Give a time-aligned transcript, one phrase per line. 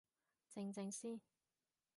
[0.55, 1.21] 靜靜先